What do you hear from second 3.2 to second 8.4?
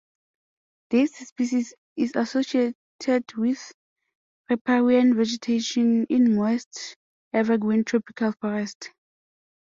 with riparian vegetation in moist evergreen tropical